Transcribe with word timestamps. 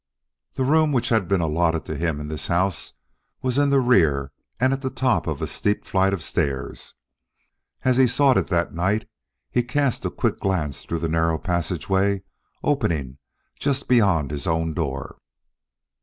The 0.53 0.63
room 0.63 0.91
which 0.91 1.09
had 1.09 1.27
been 1.27 1.41
allotted 1.41 1.85
to 1.85 1.95
him 1.95 2.19
in 2.19 2.27
this 2.27 2.47
house 2.47 2.93
was 3.43 3.59
in 3.59 3.69
the 3.69 3.79
rear 3.79 4.31
and 4.59 4.73
at 4.73 4.81
the 4.81 4.89
top 4.89 5.27
of 5.27 5.43
a 5.43 5.45
steep 5.45 5.85
flight 5.85 6.11
of 6.11 6.23
stairs. 6.23 6.95
As 7.83 7.97
he 7.97 8.07
sought 8.07 8.35
it 8.39 8.47
that 8.47 8.73
night, 8.73 9.07
he 9.51 9.61
cast 9.61 10.03
a 10.03 10.09
quick 10.09 10.39
glance 10.39 10.85
through 10.85 11.01
the 11.01 11.07
narrow 11.07 11.37
passageway 11.37 12.23
opening 12.63 13.19
just 13.59 13.87
beyond 13.87 14.31
his 14.31 14.47
own 14.47 14.73
door. 14.73 15.19